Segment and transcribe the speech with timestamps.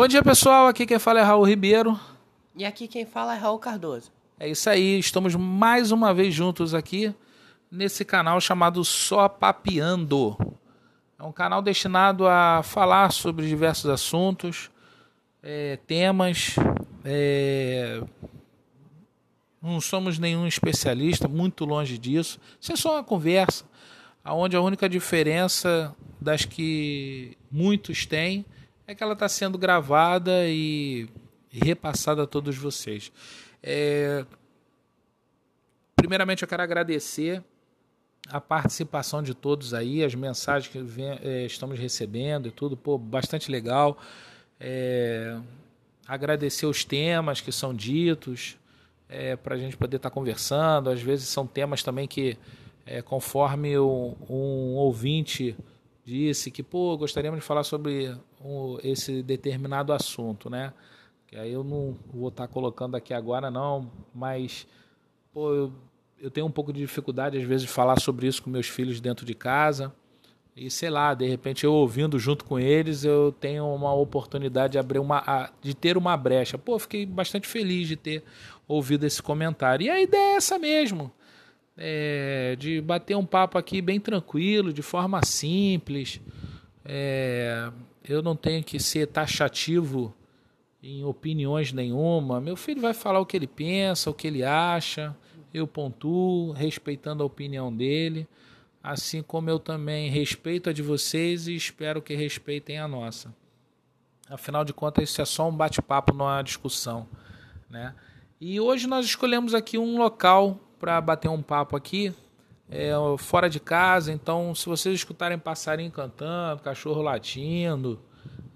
[0.00, 0.66] Bom dia, pessoal.
[0.66, 2.00] Aqui quem fala é Raul Ribeiro.
[2.56, 4.10] E aqui quem fala é Raul Cardoso.
[4.38, 7.14] É isso aí, estamos mais uma vez juntos aqui
[7.70, 10.38] nesse canal chamado Só Papeando.
[11.18, 14.70] É um canal destinado a falar sobre diversos assuntos,
[15.42, 16.56] é, temas.
[17.04, 18.02] É...
[19.60, 22.40] Não somos nenhum especialista, muito longe disso.
[22.58, 23.66] Isso é só uma conversa,
[24.24, 28.46] onde a única diferença das que muitos têm
[28.90, 31.08] é que ela está sendo gravada e
[31.48, 33.12] repassada a todos vocês.
[33.62, 34.24] É...
[35.94, 37.42] Primeiramente, eu quero agradecer
[38.28, 42.98] a participação de todos aí, as mensagens que vem, é, estamos recebendo e tudo, pô,
[42.98, 43.96] bastante legal.
[44.58, 45.38] É...
[46.06, 48.56] Agradecer os temas que são ditos,
[49.08, 50.90] é, para a gente poder estar tá conversando.
[50.90, 52.36] Às vezes são temas também que,
[52.84, 55.56] é, conforme um, um ouvinte
[56.10, 58.12] disse que, pô, gostaríamos de falar sobre
[58.44, 60.72] um, esse determinado assunto, né?
[61.28, 64.66] Que aí eu não vou estar tá colocando aqui agora, não, mas,
[65.32, 65.72] pô, eu,
[66.20, 69.00] eu tenho um pouco de dificuldade, às vezes, de falar sobre isso com meus filhos
[69.00, 69.94] dentro de casa.
[70.56, 74.78] E sei lá, de repente eu ouvindo junto com eles, eu tenho uma oportunidade de
[74.78, 76.58] abrir uma de ter uma brecha.
[76.58, 78.24] Pô, fiquei bastante feliz de ter
[78.66, 79.86] ouvido esse comentário.
[79.86, 81.10] E a ideia é essa mesmo
[81.82, 86.20] é, de bater um papo aqui bem tranquilo, de forma simples.
[86.84, 87.72] É,
[88.06, 90.14] eu não tenho que ser taxativo
[90.82, 92.38] em opiniões nenhuma.
[92.38, 95.16] Meu filho vai falar o que ele pensa, o que ele acha.
[95.54, 98.28] Eu pontuo, respeitando a opinião dele,
[98.82, 103.34] assim como eu também respeito a de vocês e espero que respeitem a nossa.
[104.28, 107.08] Afinal de contas, isso é só um bate-papo, não é uma discussão,
[107.68, 107.94] né?
[108.40, 112.12] E hoje nós escolhemos aqui um local para bater um papo aqui,
[112.70, 114.10] é, fora de casa.
[114.10, 118.00] Então, se vocês escutarem passarinho cantando, cachorro latindo,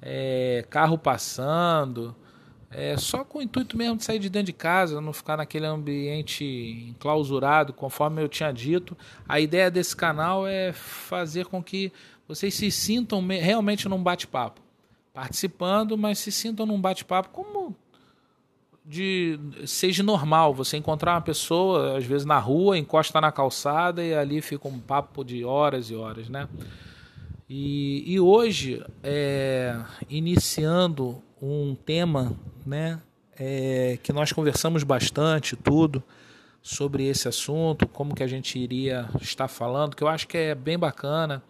[0.00, 2.16] é, carro passando,
[2.70, 5.66] é, só com o intuito mesmo de sair de dentro de casa, não ficar naquele
[5.66, 6.44] ambiente
[6.88, 8.96] enclausurado, conforme eu tinha dito.
[9.28, 11.92] A ideia desse canal é fazer com que
[12.26, 14.60] vocês se sintam realmente num bate-papo.
[15.12, 17.76] Participando, mas se sintam num bate-papo como
[18.84, 24.14] de seja normal você encontrar uma pessoa às vezes na rua encosta na calçada e
[24.14, 26.46] ali fica um papo de horas e horas né?
[27.48, 32.36] E, e hoje é, iniciando um tema
[32.66, 33.00] né
[33.38, 36.02] é, que nós conversamos bastante tudo
[36.60, 40.54] sobre esse assunto como que a gente iria estar falando que eu acho que é
[40.54, 41.42] bem bacana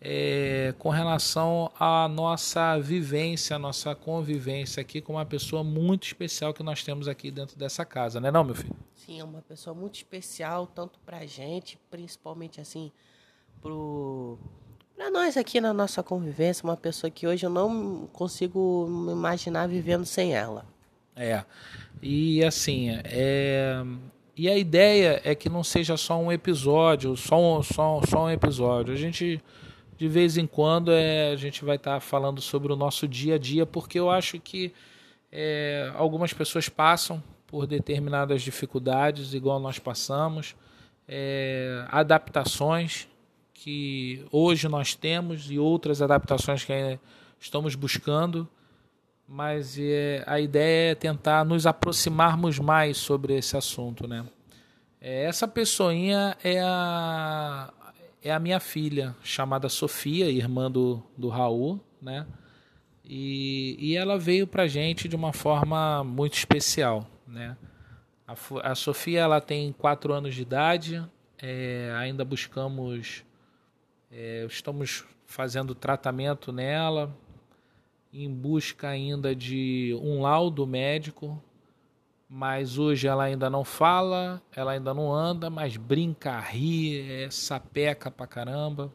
[0.00, 6.54] é, com relação à nossa vivência, à nossa convivência aqui com uma pessoa muito especial
[6.54, 8.74] que nós temos aqui dentro dessa casa, né, não, meu filho?
[8.94, 12.90] Sim, é uma pessoa muito especial, tanto pra gente, principalmente assim,
[13.60, 19.68] para nós aqui na nossa convivência, uma pessoa que hoje eu não consigo me imaginar
[19.68, 20.64] vivendo sem ela.
[21.14, 21.44] É.
[22.00, 23.82] E assim, é
[24.42, 28.30] e a ideia é que não seja só um episódio, só um, só, só um
[28.30, 28.94] episódio.
[28.94, 29.38] A gente
[30.00, 33.34] de vez em quando é, a gente vai estar tá falando sobre o nosso dia
[33.34, 34.72] a dia, porque eu acho que
[35.30, 40.56] é, algumas pessoas passam por determinadas dificuldades, igual nós passamos,
[41.06, 43.08] é, adaptações
[43.52, 46.98] que hoje nós temos e outras adaptações que
[47.38, 48.48] estamos buscando,
[49.28, 54.24] mas é, a ideia é tentar nos aproximarmos mais sobre esse assunto, né?
[54.98, 57.70] É, essa pessoinha é a,
[58.22, 62.26] é a minha filha, chamada Sofia, irmã do, do Raul, né?
[63.04, 67.56] E, e ela veio pra gente de uma forma muito especial, né?
[68.26, 68.34] A,
[68.70, 71.04] a Sofia, ela tem quatro anos de idade,
[71.38, 73.24] é, ainda buscamos,
[74.12, 77.16] é, estamos fazendo tratamento nela,
[78.12, 81.42] em busca ainda de um laudo médico
[82.32, 88.08] mas hoje ela ainda não fala, ela ainda não anda, mas brinca, ri, é, sapeca
[88.08, 88.92] pra caramba.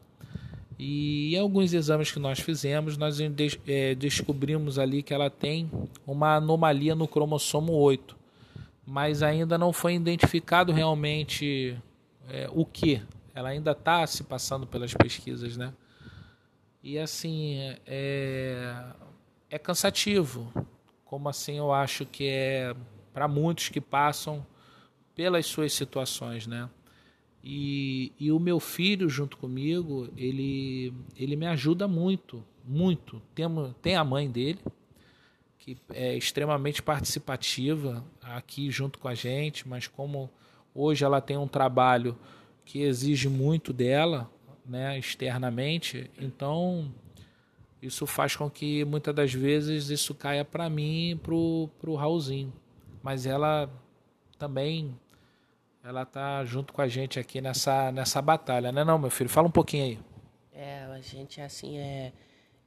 [0.78, 3.18] E em alguns exames que nós fizemos, nós
[3.66, 5.70] é, descobrimos ali que ela tem
[6.06, 8.16] uma anomalia no cromossomo 8,
[8.86, 11.76] mas ainda não foi identificado realmente
[12.30, 13.02] é, o que.
[13.34, 15.74] Ela ainda está se passando pelas pesquisas, né?
[16.82, 18.82] E assim, é,
[19.50, 20.50] é cansativo.
[21.04, 22.74] Como assim eu acho que é
[23.16, 24.46] para muitos que passam
[25.14, 26.68] pelas suas situações, né?
[27.42, 33.22] E, e o meu filho junto comigo, ele, ele me ajuda muito, muito.
[33.34, 33.46] Tem,
[33.80, 34.58] tem a mãe dele,
[35.58, 40.28] que é extremamente participativa aqui junto com a gente, mas como
[40.74, 42.18] hoje ela tem um trabalho
[42.66, 44.30] que exige muito dela,
[44.62, 46.92] né, externamente, então
[47.80, 52.52] isso faz com que muitas das vezes isso caia para mim e pro, pro Raulzinho.
[53.06, 53.70] Mas ela
[54.36, 54.98] também
[55.84, 59.30] ela tá junto com a gente aqui nessa, nessa batalha, né não, meu filho?
[59.30, 59.98] Fala um pouquinho aí.
[60.52, 62.12] É, a gente assim é,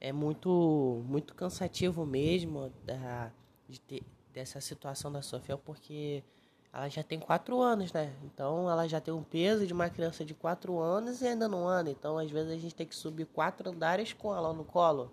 [0.00, 3.30] é muito muito cansativo mesmo da,
[3.68, 4.02] de ter,
[4.32, 6.24] dessa situação da Sofia, porque
[6.72, 8.10] ela já tem quatro anos, né?
[8.24, 11.68] Então ela já tem um peso de uma criança de quatro anos e ainda não
[11.68, 11.90] anda.
[11.90, 15.12] Então às vezes a gente tem que subir quatro andares com ela no colo.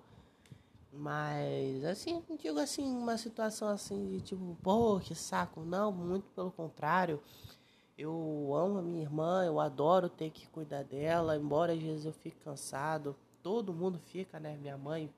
[0.98, 5.62] Mas assim, não digo assim, uma situação assim de tipo, pô, que saco.
[5.62, 7.22] Não, muito pelo contrário.
[7.96, 12.14] Eu amo a minha irmã, eu adoro ter que cuidar dela, embora às vezes eu
[12.14, 13.16] fique cansado.
[13.44, 14.58] Todo mundo fica, né?
[14.60, 15.10] Minha mãe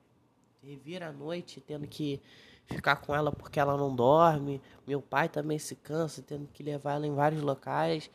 [0.62, 2.20] revira a noite tendo que
[2.66, 4.60] ficar com ela porque ela não dorme.
[4.86, 8.10] Meu pai também se cansa, tendo que levar ela em vários locais.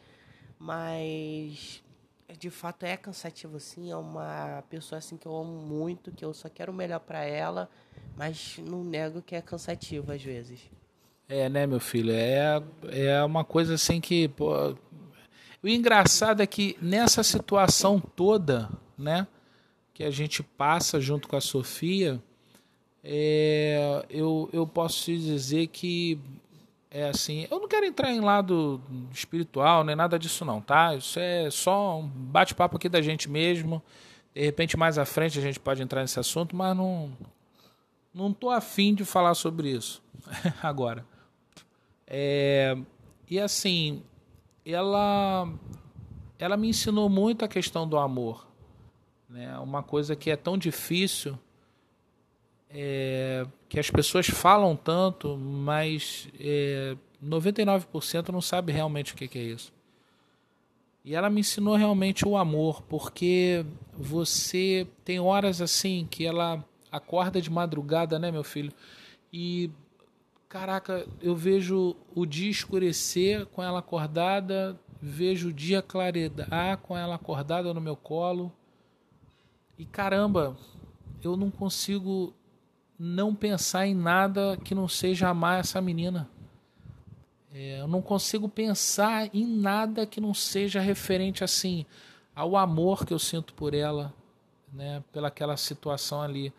[0.60, 1.84] Mas
[2.40, 6.34] de fato é cansativo assim, é uma pessoa assim que eu amo muito, que eu
[6.34, 7.70] só quero o melhor para ela,
[8.18, 10.60] mas não nego que é cansativo às vezes.
[11.28, 12.12] É, né, meu filho?
[12.12, 12.62] É,
[12.92, 14.28] é uma coisa assim que.
[14.30, 14.76] Pô,
[15.64, 19.28] o engraçado é que nessa situação toda, né,
[19.94, 22.22] que a gente passa junto com a Sofia,
[23.04, 26.20] é, eu, eu posso te dizer que
[26.96, 28.82] é assim, eu não quero entrar em lado
[29.12, 30.96] espiritual, nem nada disso não, tá?
[30.96, 33.84] Isso é só um bate-papo aqui da gente mesmo.
[34.34, 37.12] De repente mais à frente a gente pode entrar nesse assunto, mas não
[38.14, 40.02] não tô afim de falar sobre isso
[40.64, 41.06] agora.
[42.08, 42.78] É,
[43.30, 44.02] e assim,
[44.66, 45.50] ela
[46.40, 48.48] ela me ensinou muito a questão do amor,
[49.28, 49.60] né?
[49.60, 51.38] Uma coisa que é tão difícil
[52.78, 59.40] é, que as pessoas falam tanto, mas é, 99% não sabe realmente o que, que
[59.40, 59.72] é isso.
[61.04, 63.66] E ela me ensinou realmente o amor, porque
[63.98, 68.74] você tem horas assim que ela acorda de madrugada, né, meu filho?
[69.32, 69.72] E
[70.50, 77.16] caraca, eu vejo o dia escurecer com ela acordada, vejo o dia clarear com ela
[77.16, 78.52] acordada no meu colo.
[79.78, 80.58] E caramba,
[81.24, 82.34] eu não consigo
[82.98, 86.30] não pensar em nada que não seja amar essa menina.
[87.54, 91.86] É, eu não consigo pensar em nada que não seja referente assim
[92.36, 94.14] ao amor que eu sinto por ela,
[94.74, 96.52] né, pelaquela situação ali.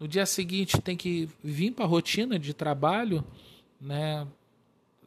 [0.00, 3.22] No dia seguinte tem que vir para a rotina de trabalho,
[3.78, 4.26] né,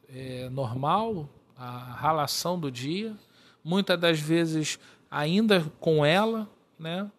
[0.08, 3.16] é, normal, a ralação do dia,
[3.64, 4.78] muitas das vezes
[5.10, 6.48] ainda com ela,
[6.78, 7.10] né,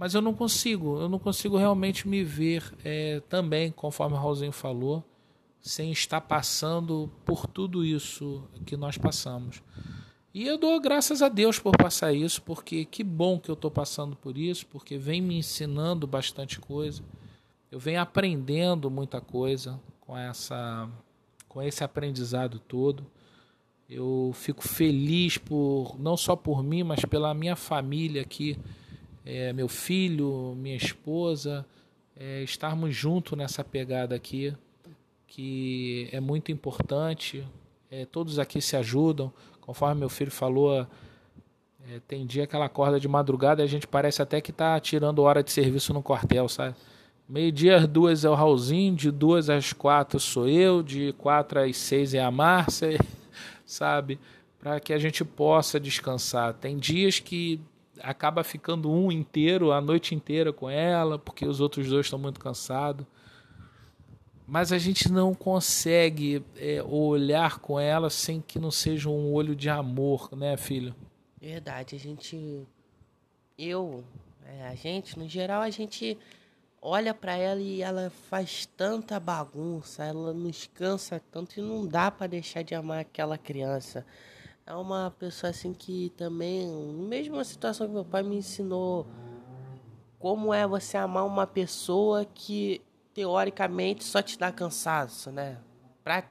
[0.00, 4.50] mas eu não consigo, eu não consigo realmente me ver é, também, conforme o Raulzinho
[4.50, 5.04] falou,
[5.60, 9.62] sem estar passando por tudo isso que nós passamos.
[10.32, 13.70] E eu dou graças a Deus por passar isso, porque que bom que eu estou
[13.70, 17.02] passando por isso, porque vem me ensinando bastante coisa.
[17.70, 20.88] Eu venho aprendendo muita coisa com essa
[21.46, 23.04] com esse aprendizado todo.
[23.86, 28.56] Eu fico feliz por não só por mim, mas pela minha família aqui
[29.30, 31.64] é, meu filho, minha esposa,
[32.16, 34.52] é, estarmos juntos nessa pegada aqui,
[35.28, 37.46] que é muito importante.
[37.88, 40.84] É, todos aqui se ajudam, conforme meu filho falou.
[41.88, 44.78] É, tem dia que ela acorda de madrugada e a gente parece até que está
[44.80, 46.74] tirando hora de serviço no quartel, sabe?
[47.28, 51.76] Meio-dia às duas é o Raulzinho, de duas às quatro sou eu, de quatro às
[51.76, 52.98] seis é a Márcia,
[53.64, 54.18] sabe?
[54.58, 56.54] Para que a gente possa descansar.
[56.54, 57.60] Tem dias que
[58.02, 62.40] acaba ficando um inteiro, a noite inteira com ela, porque os outros dois estão muito
[62.40, 63.06] cansados.
[64.46, 69.54] Mas a gente não consegue é, olhar com ela sem que não seja um olho
[69.54, 70.94] de amor, né, filho?
[71.40, 72.66] Verdade, a gente.
[73.56, 74.02] Eu,
[74.44, 76.18] é, a gente, no geral, a gente
[76.82, 82.10] olha para ela e ela faz tanta bagunça, ela nos cansa tanto e não dá
[82.10, 84.04] para deixar de amar aquela criança
[84.70, 89.04] é uma pessoa assim que também, mesma situação que meu pai me ensinou
[90.16, 92.80] como é você amar uma pessoa que
[93.12, 95.58] teoricamente só te dá cansaço, né?
[96.04, 96.22] Pra,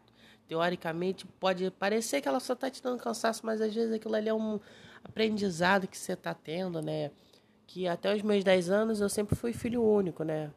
[0.47, 4.29] teoricamente pode parecer que ela só tá te dando cansaço, mas às vezes aquilo ali
[4.29, 4.57] é um
[5.03, 7.11] aprendizado que você tá tendo, né?
[7.67, 10.49] Que até os meus 10 anos eu sempre fui filho único, né?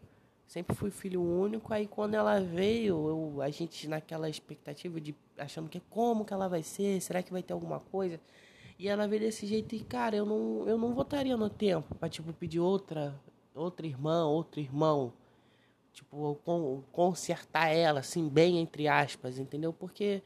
[0.53, 5.67] Sempre fui filho único, aí quando ela veio, eu, a gente naquela expectativa de achando
[5.67, 8.21] que como que ela vai ser, será que vai ter alguma coisa?
[8.79, 12.07] E ela veio desse jeito e, cara, eu não, eu não voltaria no tempo pra,
[12.07, 13.19] tipo, pedir outra,
[13.55, 15.15] outra irmã, outro irmão.
[15.91, 16.39] Tipo,
[16.93, 19.73] consertar ela, assim, bem entre aspas, entendeu?
[19.73, 20.23] Porque,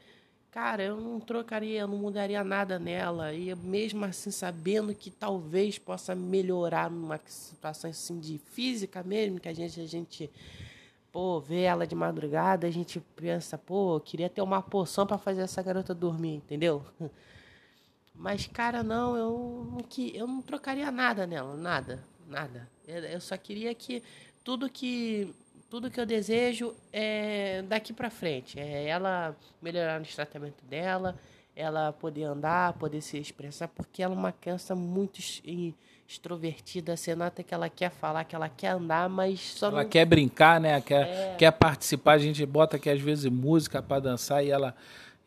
[0.57, 3.31] cara, eu não trocaria, eu não mudaria nada nela.
[3.31, 9.47] E mesmo assim, sabendo que talvez possa melhorar numa situação assim de física mesmo, que
[9.47, 10.31] a gente, a gente
[11.11, 15.41] pô, vê ela de madrugada, a gente pensa, pô, queria ter uma poção para fazer
[15.41, 16.83] essa garota dormir, entendeu?
[18.15, 22.67] Mas, cara, não, eu não, que, eu não trocaria nada nela, nada, nada.
[22.87, 24.01] Eu só queria que
[24.43, 25.31] tudo que
[25.69, 28.59] tudo que eu desejo é daqui para frente.
[28.59, 31.15] É ela melhorar no tratamento dela,
[31.55, 35.19] ela poder andar, poder se expressar, porque ela é uma criança muito
[36.07, 36.95] extrovertida.
[36.95, 39.89] Você nota que ela quer falar, que ela quer andar, mas só ela não...
[39.89, 40.79] quer brincar, né?
[40.81, 41.35] Quer, é...
[41.37, 42.13] quer participar.
[42.13, 44.75] A gente bota aqui às vezes música para dançar e ela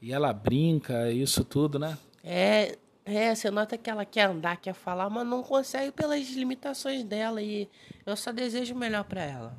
[0.03, 1.99] e ela brinca, isso tudo, né?
[2.25, 7.05] É, é, você nota que ela quer andar, quer falar, mas não consegue pelas limitações
[7.05, 7.69] dela e
[8.07, 9.55] eu só desejo o melhor para ela.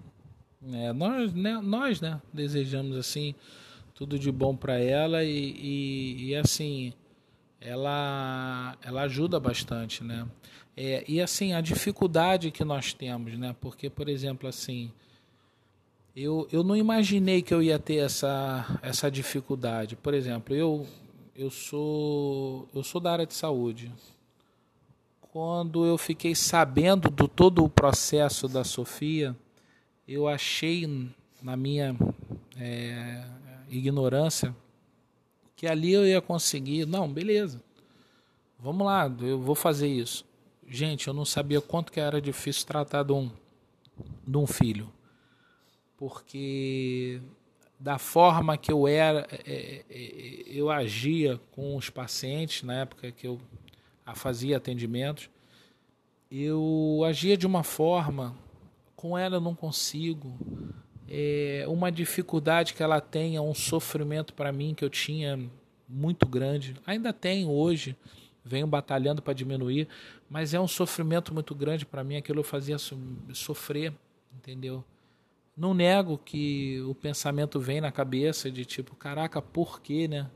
[0.70, 3.34] É, nós, né, nós, né, desejamos assim
[3.96, 6.94] tudo de bom para ela e, e, e, assim
[7.60, 10.28] ela ela ajuda bastante, né?
[10.78, 13.56] É, e assim a dificuldade que nós temos, né?
[13.60, 14.92] Porque por exemplo assim
[16.16, 19.96] eu, eu não imaginei que eu ia ter essa essa dificuldade.
[19.96, 20.86] Por exemplo, eu
[21.36, 23.92] eu sou eu sou da área de saúde.
[25.22, 29.36] Quando eu fiquei sabendo do todo o processo da Sofia,
[30.08, 30.88] eu achei
[31.42, 31.96] na minha
[32.58, 33.24] é,
[33.70, 34.56] ignorância
[35.56, 36.86] que ali eu ia conseguir.
[36.86, 37.62] Não, beleza.
[38.60, 40.26] Vamos lá, eu vou fazer isso.
[40.68, 43.30] Gente, eu não sabia quanto que era difícil tratar de um,
[44.26, 44.92] de um filho.
[45.98, 47.22] Porque
[47.80, 53.28] da forma que eu era, é, é, eu agia com os pacientes na época que
[53.28, 53.40] eu
[54.14, 55.30] fazia atendimentos,
[56.30, 58.36] eu agia de uma forma
[59.02, 60.38] com ela eu não consigo.
[61.10, 65.40] É uma dificuldade que ela tem, é um sofrimento para mim que eu tinha
[65.90, 66.76] muito grande.
[66.86, 67.98] Ainda tenho hoje,
[68.46, 69.88] venho batalhando para diminuir,
[70.30, 72.16] mas é um sofrimento muito grande para mim.
[72.16, 72.78] Aquilo eu fazia
[73.34, 73.92] sofrer,
[74.38, 74.84] entendeu?
[75.58, 80.30] Não nego que o pensamento vem na cabeça de tipo, caraca, por quê, né?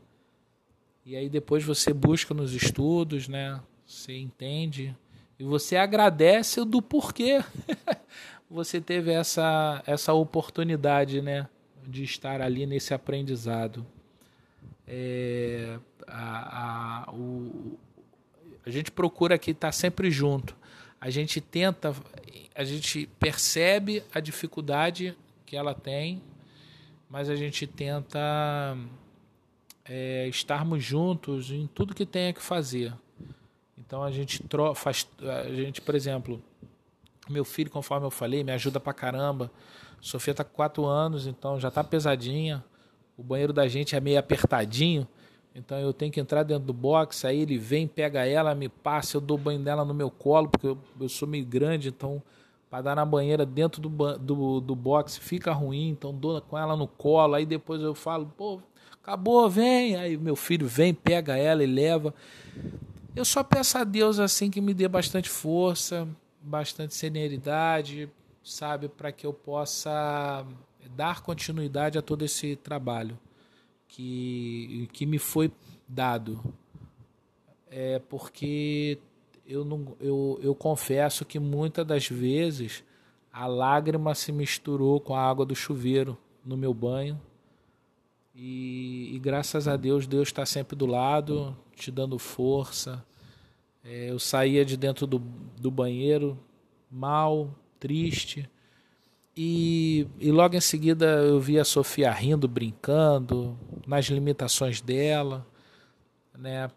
[1.05, 3.61] E aí depois você busca nos estudos, né?
[3.85, 4.95] Você entende
[5.37, 7.43] e você agradece do porquê.
[8.49, 11.47] você teve essa, essa oportunidade né,
[11.85, 13.85] de estar ali nesse aprendizado.
[14.87, 17.77] É, a, a, o,
[18.65, 20.55] a gente procura aqui estar sempre junto.
[20.99, 21.95] A gente tenta,
[22.55, 26.21] a gente percebe a dificuldade que ela tem,
[27.09, 28.19] mas a gente tenta
[29.83, 32.93] é, estarmos juntos em tudo que tenha que fazer.
[33.77, 34.43] Então a gente
[34.75, 36.41] faz, a gente, por exemplo,
[37.29, 39.51] meu filho, conforme eu falei, me ajuda pra caramba.
[40.01, 42.63] Sofia tá com 4 anos, então já tá pesadinha.
[43.17, 45.07] O banheiro da gente é meio apertadinho.
[45.55, 49.15] Então eu tenho que entrar dentro do box, aí ele vem, pega ela, me passa,
[49.15, 52.21] eu dou banho dela no meu colo, porque eu, eu sou meio grande, então
[52.69, 56.75] para dar na banheira dentro do, do, do box fica ruim, então dou com ela
[56.75, 58.59] no colo, aí depois eu falo, pô,
[59.01, 59.95] acabou, vem.
[59.95, 62.13] Aí meu filho vem, pega ela e leva.
[63.15, 66.05] Eu só peço a Deus assim que me dê bastante força,
[66.45, 68.09] bastante senioridade,
[68.43, 70.45] sabe, para que eu possa
[70.95, 73.17] dar continuidade a todo esse trabalho
[73.87, 75.51] que, que me foi
[75.87, 76.41] dado.
[77.69, 78.99] É porque
[79.45, 82.83] eu, não, eu, eu confesso que muitas das vezes
[83.31, 87.19] a lágrima se misturou com a água do chuveiro no meu banho.
[88.33, 93.03] E, e graças a Deus, Deus está sempre do lado, te dando força,
[93.85, 96.37] eu saía de dentro do, do banheiro
[96.89, 98.49] mal, triste.
[99.37, 105.45] E, e logo em seguida eu via a Sofia rindo, brincando, nas limitações dela,
[106.37, 106.71] né?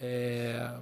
[0.00, 0.74] É,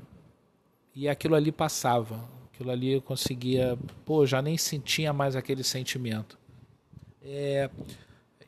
[0.94, 2.28] e aquilo ali passava.
[2.52, 6.38] Aquilo ali eu conseguia, pô, já nem sentia mais aquele sentimento.
[7.22, 7.70] É,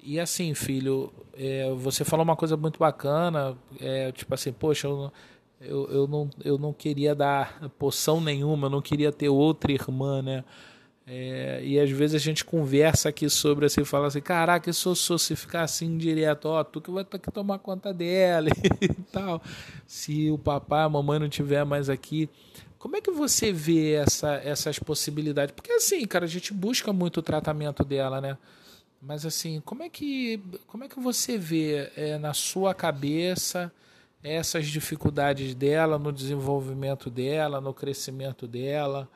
[0.03, 5.13] e assim, filho, é, você falou uma coisa muito bacana, é, tipo assim, poxa, eu,
[5.65, 10.23] eu, eu, não, eu não queria dar poção nenhuma, eu não queria ter outra irmã,
[10.23, 10.45] né?
[11.05, 14.95] É, e às vezes a gente conversa aqui sobre assim, fala assim, caraca, se eu,
[14.95, 18.49] se ficar assim direto, ó, tu que vai ter que tomar conta dela
[18.81, 19.43] e tal.
[19.87, 22.31] Se o papai, a mamãe não tiver mais aqui.
[22.79, 25.55] Como é que você vê essa, essas possibilidades?
[25.55, 28.39] Porque assim, cara, a gente busca muito o tratamento dela, né?
[29.01, 33.73] Mas assim, como é que, como é que você vê é, na sua cabeça
[34.23, 39.09] essas dificuldades dela no desenvolvimento dela, no crescimento dela,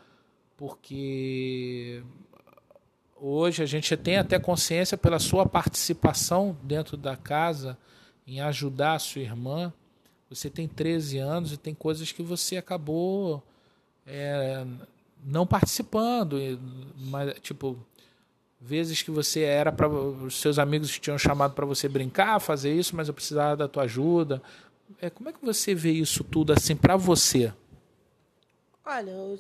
[0.57, 2.03] porque
[3.17, 7.79] hoje a gente tem até consciência pela sua participação dentro da casa
[8.27, 9.73] em ajudar a sua irmã.
[10.29, 13.43] Você tem 13 anos e tem coisas que você acabou
[14.05, 14.65] é,
[15.25, 16.37] não participando,
[16.97, 17.79] mas tipo
[18.61, 22.97] vezes que você era para os seus amigos tinham chamado para você brincar, fazer isso,
[22.97, 24.43] mas eu precisava da tua ajuda.
[25.01, 27.53] É, como é que você vê isso tudo assim para você?
[28.85, 29.39] Olha, eu,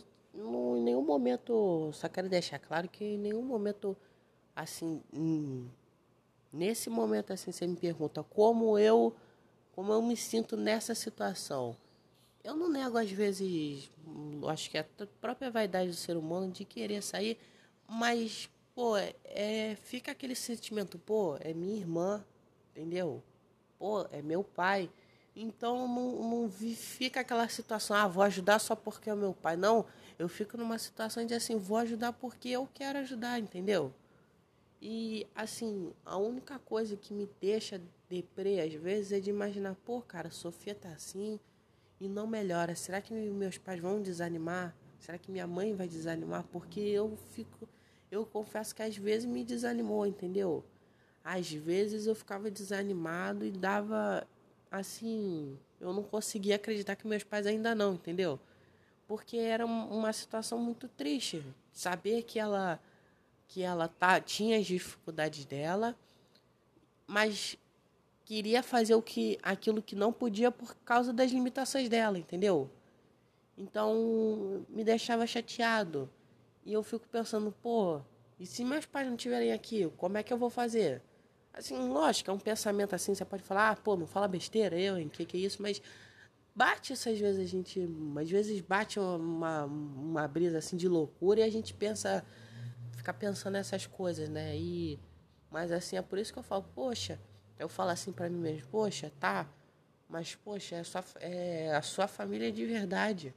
[0.77, 3.97] em nenhum momento, só quero deixar claro que em nenhum momento
[4.55, 5.69] assim, hum,
[6.53, 9.15] nesse momento assim você me pergunta como eu
[9.73, 11.77] como eu me sinto nessa situação.
[12.43, 13.91] Eu não nego às vezes,
[14.49, 17.39] acho que é a própria vaidade do ser humano de querer sair,
[17.87, 22.25] mas pô, é, fica aquele sentimento, pô, é minha irmã,
[22.71, 23.23] entendeu?
[23.79, 24.91] Pô, é meu pai.
[25.37, 29.55] Então não, não fica aquela situação, ah, vou ajudar só porque é meu pai.
[29.55, 29.85] Não,
[30.19, 33.93] eu fico numa situação de assim, vou ajudar porque eu quero ajudar, entendeu?
[34.81, 40.01] E assim, a única coisa que me deixa deprê às vezes é de imaginar, pô,
[40.01, 41.39] cara, Sofia tá assim
[42.01, 42.75] e não melhora.
[42.75, 44.75] Será que meus pais vão desanimar?
[44.99, 46.45] Será que minha mãe vai desanimar?
[46.51, 47.69] Porque eu fico
[48.11, 50.65] eu confesso que às vezes me desanimou, entendeu?
[51.25, 54.27] Às vezes eu ficava desanimado e dava
[54.71, 58.39] assim, eu não conseguia acreditar que meus pais ainda não, entendeu?
[59.07, 62.81] Porque era uma situação muito triste, saber que ela
[63.49, 65.97] que ela tá tinha as dificuldades dela,
[67.07, 67.57] mas
[68.25, 72.69] queria fazer o que aquilo que não podia por causa das limitações dela, entendeu?
[73.57, 76.11] Então me deixava chateado.
[76.65, 78.01] E eu fico pensando, pô,
[78.39, 81.01] e se meus pais não estiverem aqui, como é que eu vou fazer?
[81.57, 84.99] Assim, lógico, é um pensamento assim, você pode falar, ah, pô, não fala besteira, eu,
[84.99, 85.81] em que que é isso, mas
[86.55, 87.89] bate essas vezes a gente,
[88.21, 92.23] às vezes bate uma, uma brisa assim de loucura e a gente pensa,
[92.95, 94.55] fica pensando nessas coisas, né?
[94.55, 95.01] E,
[95.51, 97.19] mas assim, é por isso que eu falo, poxa,
[97.59, 99.49] eu falo assim para mim mesmo, poxa, tá,
[100.11, 103.35] mas poxa, é a sua, é a sua família de verdade.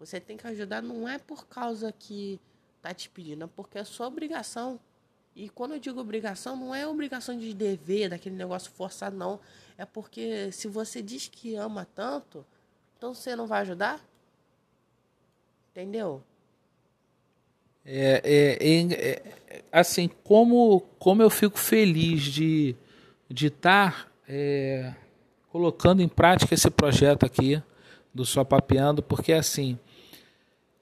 [0.00, 2.40] Você tem que ajudar, não é por causa que
[2.82, 4.80] tá te pedindo, é porque é sua obrigação.
[5.34, 9.38] E quando eu digo obrigação, não é obrigação de dever, daquele negócio forçado, não.
[9.76, 12.44] É porque se você diz que ama tanto,
[12.96, 14.04] então você não vai ajudar?
[15.70, 16.22] Entendeu?
[17.86, 22.76] É, é, é, é assim, como, como eu fico feliz de
[23.30, 24.94] estar de é,
[25.50, 27.62] colocando em prática esse projeto aqui
[28.12, 29.78] do Só Papeando, porque assim,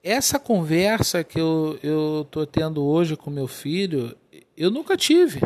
[0.02, 4.16] essa conversa que eu estou tendo hoje com meu filho,
[4.56, 5.40] eu nunca tive.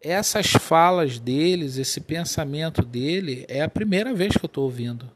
[0.00, 5.10] Essas falas deles, esse pensamento dele, é a primeira vez que eu estou ouvindo.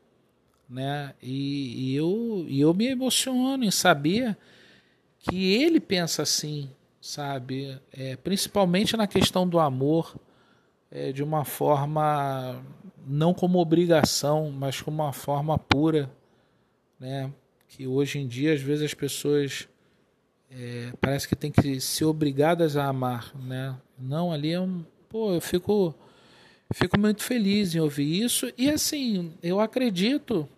[0.68, 1.14] Né?
[1.22, 4.37] E, e, eu, e eu me emociono em saber
[5.18, 7.78] que ele pensa assim, sabe?
[7.92, 10.14] É, principalmente na questão do amor,
[10.90, 12.62] é, de uma forma
[13.06, 16.10] não como obrigação, mas como uma forma pura,
[16.98, 17.30] né?
[17.68, 19.68] que hoje em dia às vezes as pessoas
[20.50, 23.76] é, parece que tem que ser obrigadas a amar, né?
[23.98, 25.94] Não, ali é um, pô, eu fico
[26.72, 30.48] fico muito feliz em ouvir isso e assim eu acredito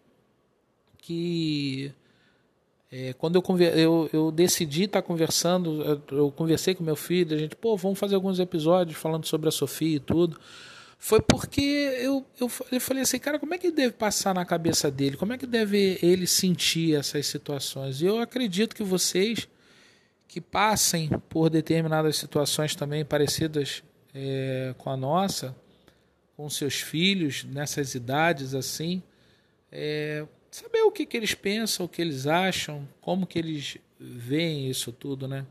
[0.98, 1.92] que
[2.90, 7.38] é, quando eu, eu, eu decidi estar conversando, eu, eu conversei com meu filho, a
[7.38, 10.38] gente, pô, vamos fazer alguns episódios falando sobre a Sofia e tudo
[10.98, 11.60] foi porque
[12.00, 15.16] eu, eu, eu falei assim, cara, como é que deve passar na cabeça dele?
[15.16, 18.00] Como é que deve ele sentir essas situações?
[18.00, 19.46] E eu acredito que vocês
[20.28, 23.82] que passem por determinadas situações também parecidas
[24.14, 25.54] é, com a nossa,
[26.36, 29.02] com seus filhos nessas idades assim,
[29.70, 34.68] é, saber o que, que eles pensam, o que eles acham, como que eles veem
[34.68, 35.46] isso tudo, né?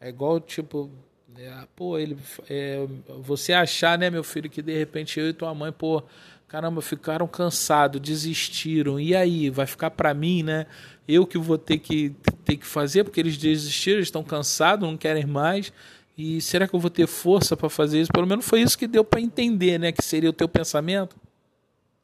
[0.00, 0.90] É igual, tipo,
[1.38, 2.16] é, pô, ele,
[2.48, 2.86] é,
[3.22, 6.02] você achar, né, meu filho, que de repente eu e tua mãe, pô,
[6.48, 9.00] caramba, ficaram cansados, desistiram.
[9.00, 10.66] E aí, vai ficar para mim, né?
[11.08, 12.14] Eu que vou ter que
[12.44, 15.72] ter que fazer porque eles desistiram, estão cansados, não querem mais.
[16.16, 18.12] E será que eu vou ter força para fazer isso?
[18.12, 21.16] Pelo menos foi isso que deu para entender, né, que seria o teu pensamento.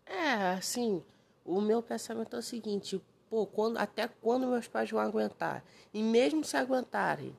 [0.05, 1.03] É, assim,
[1.45, 5.65] o meu pensamento é o seguinte, pô, quando, até quando meus pais vão aguentar?
[5.95, 7.35] E mesmo se aguentarem,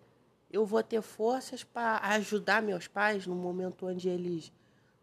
[0.51, 4.51] eu vou ter forças para ajudar meus pais no momento onde eles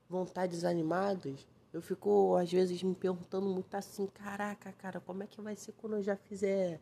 [0.08, 1.46] vão estar desanimados.
[1.72, 5.72] Eu fico, às vezes, me perguntando muito assim: caraca, cara, como é que vai ser
[5.72, 6.80] quando eu já fizer,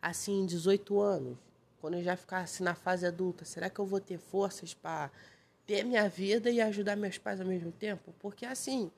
[0.00, 1.36] assim, 18 anos?
[1.80, 3.44] Quando eu já ficar assim na fase adulta?
[3.44, 5.10] Será que eu vou ter forças para
[5.66, 8.14] ter minha vida e ajudar meus pais ao mesmo tempo?
[8.18, 8.90] Porque, assim,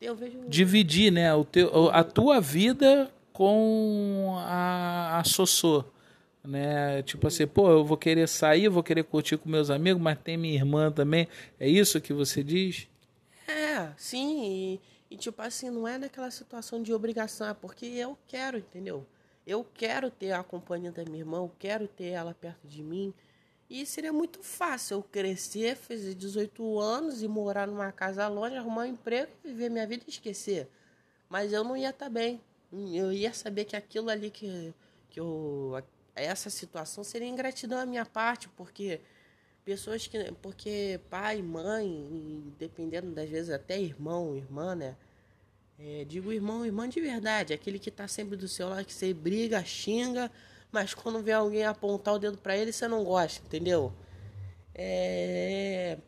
[0.00, 0.38] eu vejo.
[0.48, 1.34] Dividir, né?
[1.34, 5.84] O teu, a tua vida com a, a Sossô
[6.44, 7.02] né?
[7.02, 10.36] Tipo assim, pô, eu vou querer sair, vou querer curtir com meus amigos, mas tem
[10.36, 11.28] minha irmã também.
[11.58, 12.88] É isso que você diz?
[13.72, 14.44] É, sim.
[14.44, 14.80] E,
[15.14, 19.06] e, tipo assim, não é naquela situação de obrigação, é porque eu quero, entendeu?
[19.46, 23.14] Eu quero ter a companhia da minha irmã, eu quero ter ela perto de mim.
[23.70, 28.82] E seria muito fácil eu crescer, fazer 18 anos e morar numa casa longe, arrumar
[28.82, 30.68] um emprego, viver minha vida e esquecer.
[31.28, 32.40] Mas eu não ia estar tá bem.
[32.92, 34.74] Eu ia saber que aquilo ali que,
[35.10, 35.82] que eu.
[36.14, 39.00] Essa situação seria ingratidão à minha parte, porque
[39.64, 40.32] pessoas que.
[40.42, 44.96] Porque pai, mãe, dependendo das vezes até irmão, irmã, né?
[45.78, 49.12] É, digo irmão, irmã de verdade, aquele que tá sempre do seu lado, que você
[49.12, 50.30] briga, xinga,
[50.70, 53.92] mas quando vê alguém apontar o dedo para ele, você não gosta, entendeu?
[54.74, 55.98] É.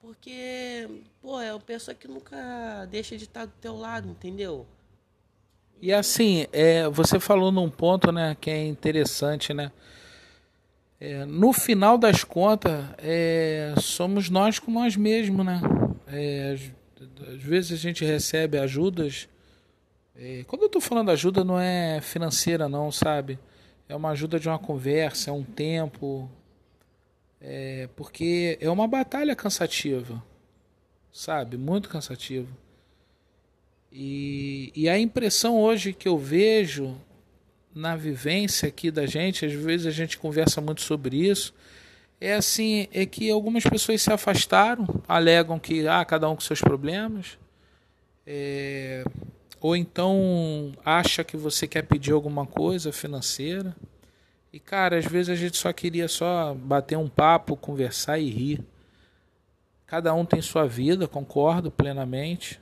[0.00, 0.88] Porque,
[1.20, 4.64] pô, é uma pessoa que nunca deixa de estar do teu lado, entendeu?
[5.82, 9.72] E assim, é, você falou num ponto, né, que é interessante, né?
[10.98, 15.60] É, no final das contas, é, somos nós com nós mesmos, né?
[16.06, 16.56] É,
[17.32, 19.28] às vezes a gente recebe ajudas.
[20.14, 23.38] É, quando eu estou falando ajuda, não é financeira, não, sabe?
[23.88, 26.28] é uma ajuda de uma conversa, é um tempo,
[27.40, 30.22] é, porque é uma batalha cansativa,
[31.12, 31.56] sabe?
[31.56, 32.48] Muito cansativa.
[33.92, 36.96] E, e a impressão hoje que eu vejo
[37.76, 41.52] na vivência aqui da gente, às vezes a gente conversa muito sobre isso,
[42.18, 46.62] é assim, é que algumas pessoas se afastaram, alegam que ah, cada um com seus
[46.62, 47.38] problemas,
[48.26, 49.04] é,
[49.60, 53.76] ou então acha que você quer pedir alguma coisa financeira.
[54.50, 58.64] E cara, às vezes a gente só queria só bater um papo, conversar e rir.
[59.86, 62.58] Cada um tem sua vida, concordo plenamente.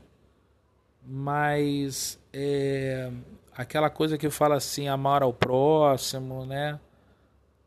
[1.06, 3.10] Mas é,
[3.56, 6.78] aquela coisa que fala assim, amar ao próximo, né?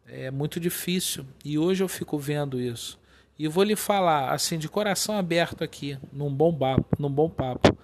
[0.07, 1.25] É muito difícil.
[1.43, 2.99] E hoje eu fico vendo isso.
[3.37, 7.77] E vou lhe falar, assim, de coração aberto aqui, num bom papo, num bom papo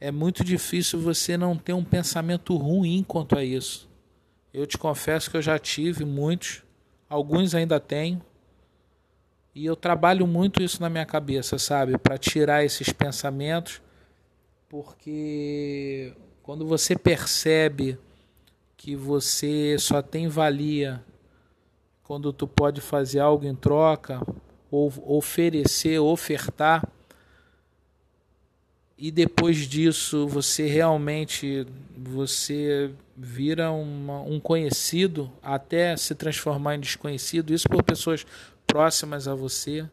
[0.00, 3.88] é muito difícil você não ter um pensamento ruim quanto a isso.
[4.52, 6.62] Eu te confesso que eu já tive muitos,
[7.08, 8.22] alguns ainda tenho.
[9.54, 11.98] E eu trabalho muito isso na minha cabeça, sabe?
[11.98, 13.82] Para tirar esses pensamentos,
[14.68, 16.14] porque
[16.48, 17.98] quando você percebe
[18.74, 21.04] que você só tem valia
[22.02, 24.18] quando tu pode fazer algo em troca,
[24.70, 26.90] ou oferecer, ofertar,
[28.96, 37.52] e depois disso você realmente você vira uma, um conhecido até se transformar em desconhecido
[37.52, 38.24] isso por pessoas
[38.66, 39.86] próximas a você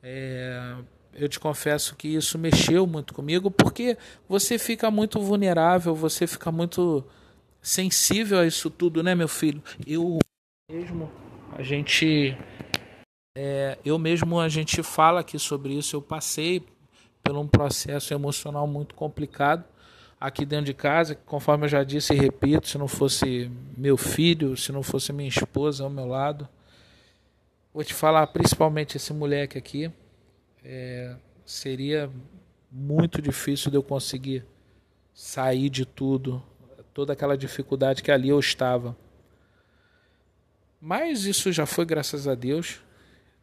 [0.00, 0.76] é,
[1.14, 3.96] eu te confesso que isso mexeu muito comigo porque
[4.28, 7.04] você fica muito vulnerável você fica muito
[7.60, 9.62] sensível a isso tudo né meu filho?
[9.86, 10.18] Eu
[10.70, 11.10] mesmo
[11.52, 12.36] a gente
[13.34, 15.96] é, eu mesmo a gente fala aqui sobre isso.
[15.96, 16.62] Eu passei
[17.22, 19.64] por um processo emocional muito complicado
[20.20, 24.56] aqui dentro de casa, conforme eu já disse e repito, se não fosse meu filho,
[24.56, 26.48] se não fosse minha esposa ao meu lado,
[27.74, 29.90] vou te falar, principalmente esse moleque aqui,
[30.64, 32.10] é, seria
[32.70, 34.44] muito difícil de eu conseguir
[35.14, 36.42] sair de tudo,
[36.94, 38.96] toda aquela dificuldade que ali eu estava.
[40.80, 42.80] Mas isso já foi graças a Deus.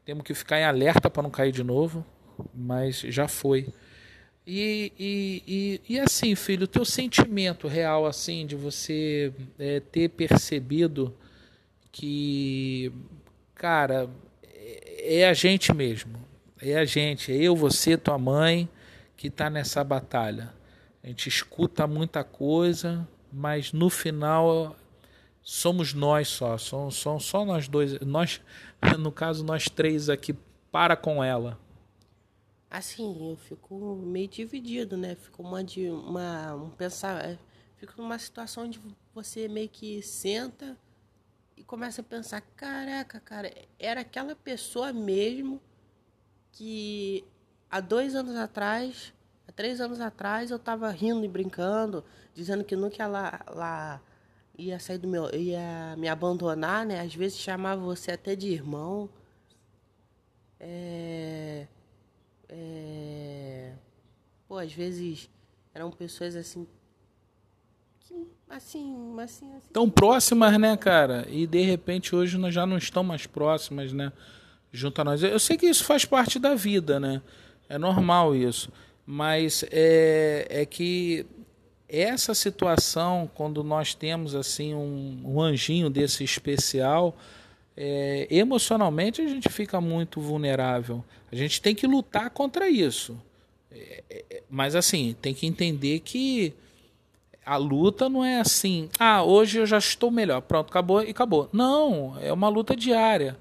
[0.04, 2.06] Temos que ficar em alerta para não cair de novo
[2.54, 3.68] mas já foi.
[4.46, 10.10] E, e, e, e, assim, filho, o teu sentimento real, assim, de você é, ter
[10.10, 11.16] percebido
[11.92, 12.92] que,
[13.54, 14.10] cara,
[14.44, 16.18] é, é a gente mesmo.
[16.62, 18.70] É a gente, é eu, você, tua mãe,
[19.16, 20.54] que está nessa batalha.
[21.02, 24.76] A gente escuta muita coisa, mas no final
[25.42, 28.42] somos nós só, somos só nós dois, nós,
[29.00, 30.36] no caso nós três aqui
[30.70, 31.58] para com ela.
[32.70, 35.16] Assim, eu fico meio dividido, né?
[35.16, 37.38] Fico uma de uma um pensar, é,
[37.78, 38.80] fico numa situação onde
[39.14, 40.78] você meio que senta
[41.58, 45.60] e começa a pensar, caraca, cara, era aquela pessoa mesmo
[46.52, 47.24] que
[47.70, 49.14] há dois anos atrás,
[49.48, 54.02] há três anos atrás, eu tava rindo e brincando, dizendo que nunca ela,
[54.58, 57.02] ia sair do meu, ia me abandonar, né?
[57.02, 59.10] Às vezes chamava você até de irmão.
[60.60, 61.68] É
[62.50, 63.74] é...
[64.48, 65.30] Pô, às vezes
[65.74, 66.68] eram pessoas assim.
[68.50, 69.70] Assim, assim, assim.
[69.72, 71.28] Tão próximas, né, cara?
[71.30, 74.12] E de repente hoje nós já não estão mais próximas, né?
[74.72, 75.24] Junto a nós.
[75.24, 77.22] Eu sei que isso faz parte da vida, né?
[77.68, 78.72] É normal isso.
[79.06, 81.26] Mas é, é que
[81.88, 87.18] essa situação, quando nós temos assim um, um anjinho desse especial,
[87.76, 91.04] é, emocionalmente a gente fica muito vulnerável.
[91.32, 93.20] A gente tem que lutar contra isso.
[93.72, 96.54] É, é, mas assim, tem que entender que
[97.46, 101.50] a luta não é assim, ah, hoje eu já estou melhor, pronto, acabou e acabou.
[101.52, 103.38] Não, é uma luta diária.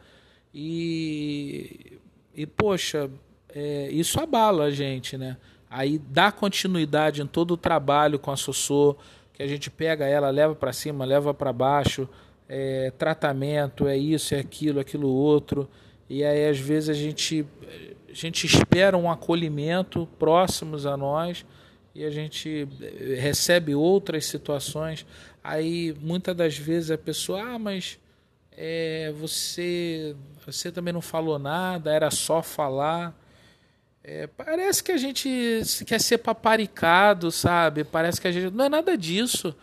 [0.61, 2.01] E,
[2.35, 3.09] e poxa,
[3.55, 5.37] é, isso abala a gente, né?
[5.71, 8.97] Aí dá continuidade em todo o trabalho com a Sossô,
[9.33, 12.09] que a gente pega ela, leva para cima, leva para baixo,
[12.49, 15.69] é, tratamento, é isso, é aquilo, aquilo outro.
[16.11, 17.47] E aí às vezes a gente,
[18.11, 21.47] a gente espera um acolhimento próximos a nós
[21.95, 25.07] e a gente eh, recebe outras situações.
[25.45, 27.97] Aí muitas das vezes a pessoa, ah, mas
[28.61, 33.15] é, você, você também não falou nada, era só falar.
[34.03, 37.85] É, parece que a gente quer ser paparicado, sabe?
[37.85, 38.53] Parece que a gente.
[38.53, 39.55] Não é nada disso.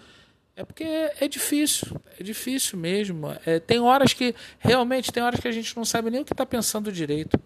[0.56, 3.36] É porque é difícil, é difícil mesmo.
[3.46, 6.32] É, tem horas que, realmente, tem horas que a gente não sabe nem o que
[6.32, 7.38] está pensando direito.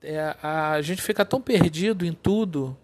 [0.00, 2.78] É, a, a gente fica tão perdido em tudo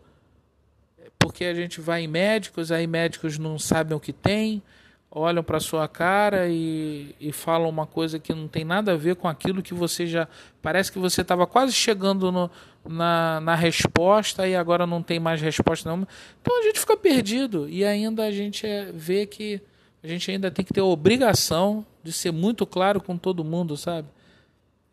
[1.20, 4.62] porque a gente vai em médicos, aí médicos não sabem o que tem,
[5.10, 9.16] olham para sua cara e, e falam uma coisa que não tem nada a ver
[9.16, 10.28] com aquilo que você já.
[10.62, 12.50] Parece que você estava quase chegando no,
[12.88, 16.06] na, na resposta e agora não tem mais resposta nenhuma.
[16.40, 19.60] Então a gente fica perdido e ainda a gente é, vê que
[20.02, 23.76] a gente ainda tem que ter a obrigação de ser muito claro com todo mundo,
[23.76, 24.08] sabe?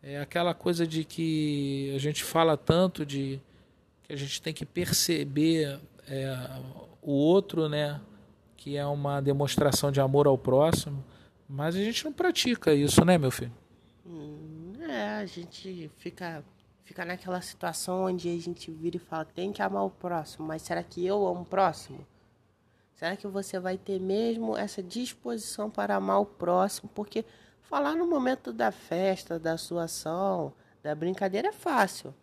[0.02, 3.40] É aquela coisa de que a gente fala tanto de
[4.02, 5.78] que a gente tem que perceber
[6.08, 6.36] é,
[7.00, 8.00] o outro, né,
[8.68, 11.02] que é uma demonstração de amor ao próximo,
[11.48, 13.52] mas a gente não pratica isso, né, meu filho?
[14.06, 16.44] Hum, é, a gente fica
[16.84, 20.60] fica naquela situação onde a gente vira e fala, tem que amar o próximo, mas
[20.60, 22.06] será que eu amo o próximo?
[22.94, 26.90] Será que você vai ter mesmo essa disposição para amar o próximo?
[26.94, 27.24] Porque
[27.62, 30.52] falar no momento da festa, da sua ação,
[30.82, 32.14] da brincadeira é fácil.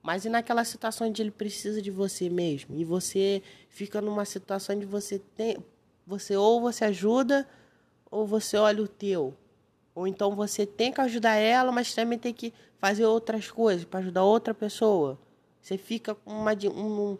[0.00, 2.76] Mas e naquela situação onde ele precisa de você mesmo?
[2.76, 5.56] E você fica numa situação onde você tem.
[6.06, 7.48] Você ou você ajuda,
[8.10, 9.34] ou você olha o teu.
[9.94, 14.00] Ou então você tem que ajudar ela, mas também tem que fazer outras coisas para
[14.00, 15.18] ajudar outra pessoa.
[15.60, 17.16] Você fica com uma, um,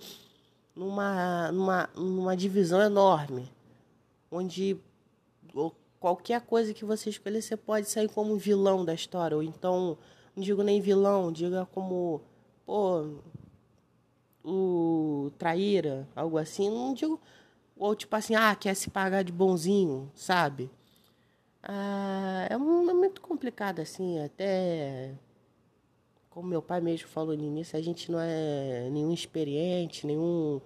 [0.74, 3.48] numa, numa, numa divisão enorme.
[4.30, 4.76] Onde
[6.00, 9.36] qualquer coisa que você escolher, você pode sair como vilão da história.
[9.36, 9.96] Ou então,
[10.34, 12.22] não digo nem vilão, diga como
[12.66, 13.06] pô,
[14.44, 17.20] o traíra, algo assim, não digo.
[17.82, 20.70] Ou tipo assim, ah, quer se pagar de bonzinho, sabe?
[21.60, 25.10] Ah, é, um, é muito complicado assim, até
[26.30, 30.60] como meu pai mesmo falou no início, a gente não é nenhum experiente, nenhum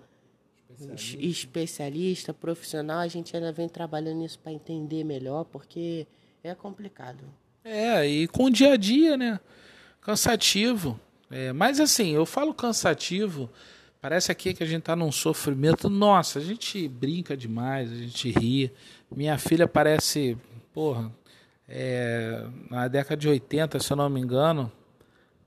[0.69, 6.07] especialista, especialista profissional, a gente ainda vem trabalhando nisso para entender melhor, porque
[6.45, 7.25] é complicado.
[7.65, 9.41] É, e com o dia a dia, né?
[10.03, 11.01] Cansativo.
[11.31, 13.51] É, mas assim, eu falo cansativo,
[14.09, 15.91] parece aqui que a gente está num sofrimento.
[15.91, 18.73] Nossa, a gente brinca demais, a gente ri.
[19.11, 20.39] Minha filha parece,
[20.73, 21.11] porra,
[21.69, 24.71] é, na década de 80, se eu não me engano,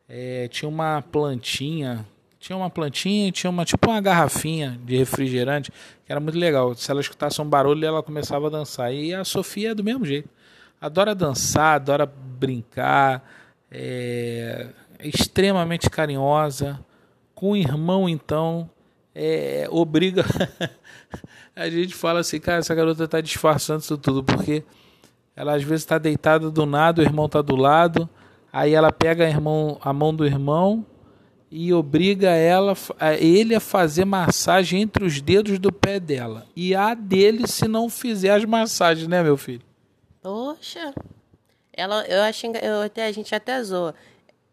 [0.10, 2.06] é, tinha uma plantinha,
[2.38, 6.76] tinha uma plantinha e tinha uma tipo uma garrafinha de refrigerante, que era muito legal.
[6.76, 8.94] Se ela escutasse um barulho, ela começava a dançar.
[8.94, 10.28] E a Sofia é do mesmo jeito.
[10.82, 13.24] Adora dançar, adora brincar.
[13.72, 14.68] É,
[15.00, 16.78] extremamente carinhosa.
[17.40, 18.70] Com o irmão, então,
[19.16, 20.26] é, obriga.
[21.56, 24.62] a gente fala assim, cara, essa garota está disfarçando isso tudo, porque
[25.38, 28.10] ela às vezes está deitada do nada, o irmão está do lado,
[28.52, 30.86] aí ela pega a, irmão, a mão do irmão
[31.50, 36.46] e obriga ela, a ele a fazer massagem entre os dedos do pé dela.
[36.54, 39.64] E a dele se não fizer as massagens, né, meu filho?
[40.22, 40.94] Poxa.
[41.72, 43.96] Ela, eu acho eu até a gente até zoa.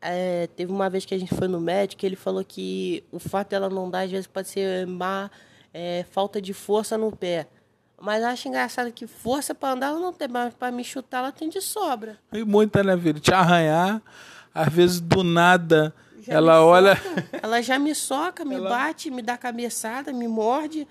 [0.01, 3.51] É, teve uma vez que a gente foi no médico, ele falou que o fato
[3.51, 5.31] dela não dar, às vezes, pode ser má
[5.73, 7.47] é, falta de força no pé.
[8.01, 11.33] Mas acho engraçado que força para andar ela não tem, mas para me chutar ela
[11.33, 12.19] tem de sobra.
[12.33, 13.19] E muita, né, filho?
[13.19, 14.03] Te arranhar,
[14.55, 15.95] às vezes do nada
[16.27, 17.01] já ela olha.
[17.41, 18.69] Ela já me soca, me ela...
[18.69, 20.87] bate, me dá cabeçada, me morde.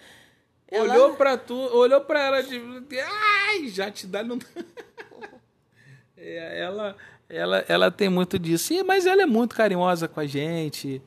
[0.72, 1.14] Olhou ela...
[1.16, 2.60] para tu, olhou para ela de.
[3.02, 4.24] Ai, já te dá.
[4.24, 4.40] Não...
[6.18, 6.96] É, ela
[7.30, 8.66] ela, ela tem muito disso.
[8.66, 11.02] Sim, mas ela é muito carinhosa com a gente.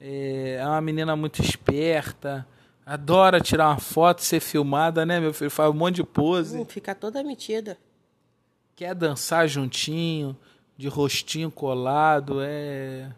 [0.00, 2.46] É, é uma menina muito esperta.
[2.86, 5.50] Adora tirar uma foto, ser filmada, né, meu filho?
[5.50, 6.58] Faz um monte de pose.
[6.58, 7.78] Hum, fica toda metida.
[8.76, 10.36] Quer dançar juntinho,
[10.76, 12.38] de rostinho colado.
[12.40, 13.10] É.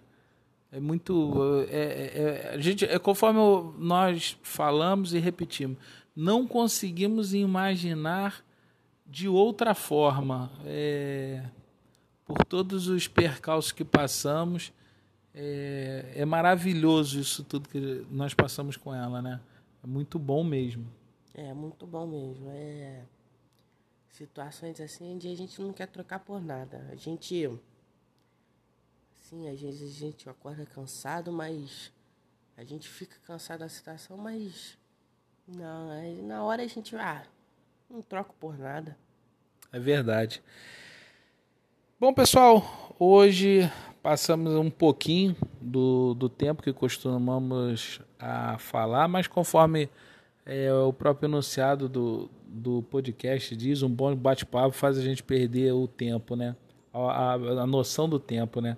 [0.72, 1.66] É muito.
[1.70, 3.40] É, é, é, a gente, é conforme
[3.78, 5.78] nós falamos e repetimos.
[6.14, 8.44] Não conseguimos imaginar
[9.06, 10.50] de outra forma.
[10.64, 11.42] É
[12.26, 14.72] por todos os percalços que passamos,
[15.34, 19.40] é, é maravilhoso isso tudo que nós passamos com ela, né?
[19.82, 20.86] É muito bom mesmo.
[21.32, 22.50] É, muito bom mesmo.
[22.50, 23.02] É
[24.16, 26.88] situações assim onde a gente não quer trocar por nada.
[26.90, 27.48] A gente
[29.14, 31.92] sim, às vezes a gente acorda cansado, mas
[32.56, 34.78] a gente fica cansado da situação, mas
[35.46, 35.90] não,
[36.22, 37.26] na hora a gente ah,
[37.90, 38.96] não troco por nada.
[39.70, 40.42] É verdade.
[41.98, 49.88] Bom, pessoal, hoje passamos um pouquinho do, do tempo que costumamos a falar, mas conforme
[50.44, 55.72] é, o próprio enunciado do, do podcast diz, um bom bate-papo faz a gente perder
[55.72, 56.54] o tempo, né?
[56.92, 58.76] A, a, a, noção do tempo, né?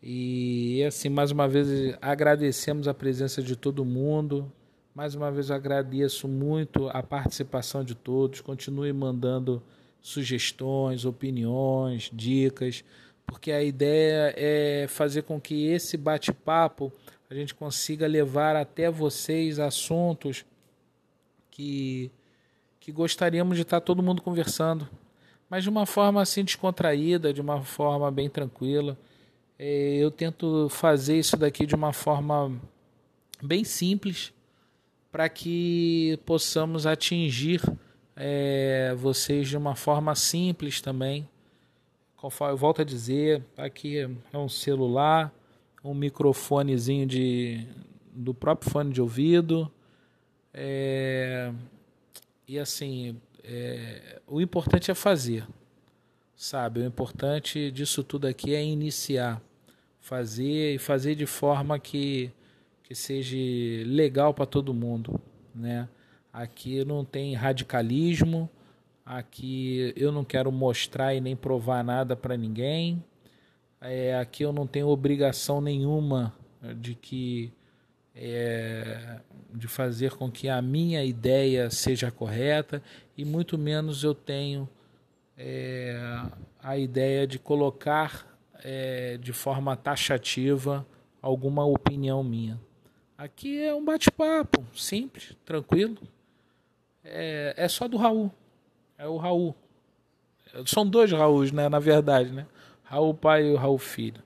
[0.00, 4.52] E assim, mais uma vez agradecemos a presença de todo mundo.
[4.94, 8.40] Mais uma vez agradeço muito a participação de todos.
[8.40, 9.60] Continue mandando
[10.02, 12.84] sugestões, opiniões, dicas,
[13.24, 16.92] porque a ideia é fazer com que esse bate-papo
[17.30, 20.44] a gente consiga levar até vocês assuntos
[21.50, 22.10] que,
[22.78, 24.86] que gostaríamos de estar todo mundo conversando,
[25.48, 28.98] mas de uma forma assim descontraída, de uma forma bem tranquila.
[29.58, 32.52] É, eu tento fazer isso daqui de uma forma
[33.42, 34.32] bem simples
[35.10, 37.60] para que possamos atingir
[38.16, 41.28] é, vocês de uma forma simples também.
[42.16, 43.98] Conforme eu volto a dizer, aqui
[44.32, 45.32] é um celular,
[45.82, 47.66] um microfonezinho de,
[48.12, 49.70] do próprio fone de ouvido,
[50.54, 51.52] é,
[52.46, 55.46] e assim, é, o importante é fazer,
[56.36, 56.80] sabe?
[56.80, 59.42] O importante disso tudo aqui é iniciar,
[60.00, 62.30] fazer e fazer de forma que,
[62.84, 63.36] que seja
[63.86, 65.20] legal para todo mundo,
[65.54, 65.88] né?
[66.32, 68.48] Aqui não tem radicalismo,
[69.04, 73.04] aqui eu não quero mostrar e nem provar nada para ninguém.
[73.80, 76.32] É, aqui eu não tenho obrigação nenhuma
[76.80, 77.52] de que
[78.14, 79.20] é,
[79.52, 82.82] de fazer com que a minha ideia seja correta
[83.16, 84.68] e muito menos eu tenho
[85.36, 85.98] é,
[86.62, 88.26] a ideia de colocar
[88.62, 90.86] é, de forma taxativa
[91.20, 92.60] alguma opinião minha.
[93.16, 95.96] Aqui é um bate-papo simples, tranquilo.
[97.04, 98.30] É, é só do Raul.
[98.98, 99.54] É o Raul.
[100.66, 102.46] São dois Raús, né, na verdade, né?
[102.84, 104.22] Raul pai e o Raul filho.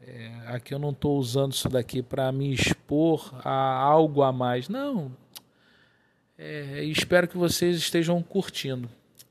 [0.00, 4.68] É, aqui eu não estou usando isso daqui para me expor a algo a mais.
[4.68, 5.10] Não.
[6.38, 8.88] É, espero que vocês estejam curtindo.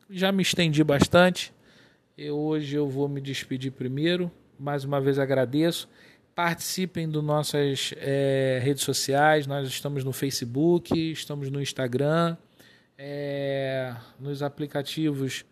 [0.09, 1.53] Já me estendi bastante.
[2.17, 4.31] Eu, hoje eu vou me despedir primeiro.
[4.59, 5.87] Mais uma vez agradeço.
[6.35, 9.47] Participem das nossas é, redes sociais.
[9.47, 12.35] Nós estamos no Facebook, estamos no Instagram,
[12.97, 15.45] é, nos aplicativos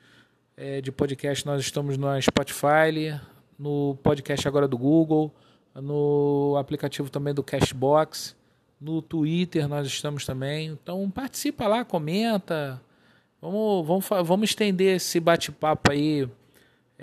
[0.58, 1.46] é, de podcast.
[1.46, 3.18] Nós estamos no Spotify,
[3.58, 5.34] no podcast agora do Google,
[5.74, 8.36] no aplicativo também do Cashbox,
[8.78, 10.68] no Twitter nós estamos também.
[10.68, 12.82] Então participa lá, comenta.
[13.42, 16.28] Vamos, vamos, vamos estender esse bate-papo aí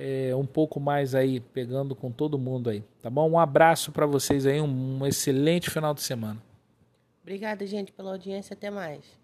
[0.00, 3.30] é, um pouco mais aí, pegando com todo mundo aí, tá bom?
[3.30, 6.42] Um abraço para vocês aí, um, um excelente final de semana.
[7.22, 8.54] Obrigada, gente, pela audiência.
[8.54, 9.19] Até mais.